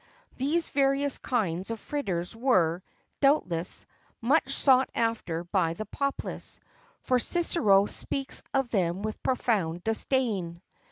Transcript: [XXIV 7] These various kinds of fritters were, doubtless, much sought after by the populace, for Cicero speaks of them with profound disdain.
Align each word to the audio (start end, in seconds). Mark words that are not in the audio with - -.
[XXIV 0.01 0.33
7] 0.33 0.35
These 0.39 0.69
various 0.69 1.17
kinds 1.19 1.69
of 1.69 1.79
fritters 1.79 2.35
were, 2.35 2.81
doubtless, 3.19 3.85
much 4.19 4.51
sought 4.55 4.89
after 4.95 5.43
by 5.43 5.75
the 5.75 5.85
populace, 5.85 6.59
for 7.01 7.19
Cicero 7.19 7.85
speaks 7.85 8.41
of 8.51 8.69
them 8.71 9.03
with 9.03 9.21
profound 9.21 9.83
disdain. 9.83 10.63